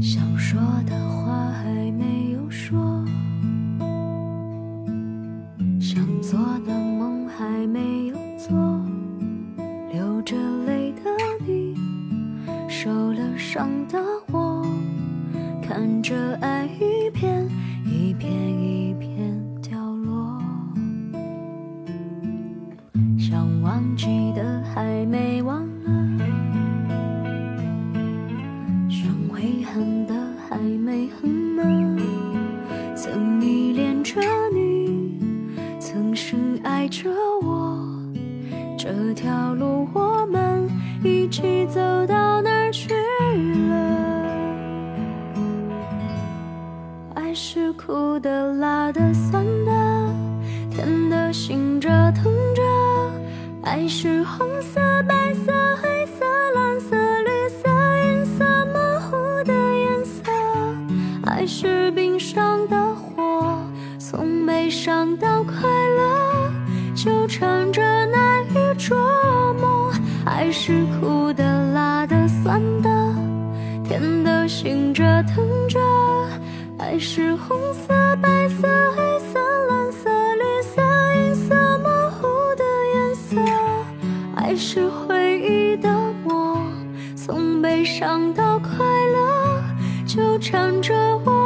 [0.00, 3.04] 想说的话还没有说，
[5.80, 8.56] 想做的梦还没有做，
[9.92, 10.36] 流着
[10.66, 11.10] 泪的
[11.46, 11.74] 你，
[12.68, 13.98] 受了伤的
[14.30, 14.64] 我，
[15.62, 17.46] 看着爱一片
[17.84, 20.40] 一片一片凋落，
[23.18, 25.97] 想忘记的还没忘了。
[29.38, 30.14] 悔恨的
[30.48, 32.02] 还没恨呢，
[32.96, 34.20] 曾依恋着
[34.52, 35.16] 你，
[35.78, 37.08] 曾深爱着
[37.44, 37.78] 我，
[38.76, 40.68] 这条路我们
[41.04, 41.78] 一起走
[42.08, 42.92] 到哪儿去
[43.68, 43.76] 了？
[47.14, 50.12] 爱是苦的、辣的、酸的，
[50.68, 52.24] 甜的、醒着、疼
[52.56, 52.62] 着。
[53.62, 55.97] 爱是红色、白色、黑
[66.98, 68.98] 纠缠着难以捉
[69.60, 69.92] 摸。
[70.24, 72.90] 爱是苦的、辣的、酸的，
[73.84, 75.78] 甜的、醒着、疼着。
[76.76, 79.38] 爱是红色、白色、黑色、
[79.68, 80.82] 蓝色、绿色、
[81.14, 82.26] 银色，模糊
[82.56, 82.64] 的
[82.96, 83.36] 颜色。
[84.34, 85.88] 爱是回忆的
[86.24, 86.60] 魔，
[87.14, 89.62] 从悲伤到快乐，
[90.04, 90.92] 纠缠着
[91.24, 91.37] 我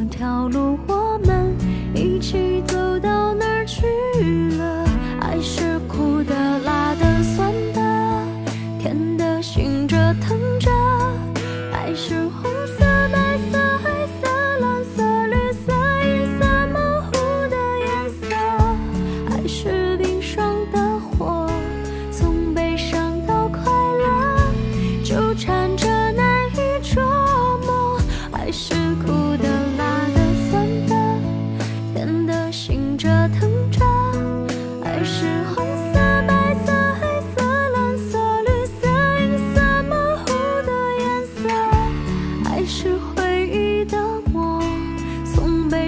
[0.00, 1.54] 这条路，我们
[1.94, 4.39] 一起走到哪儿去？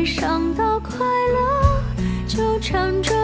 [0.02, 0.98] 悲伤到快
[1.32, 1.80] 乐，
[2.26, 3.21] 纠缠着。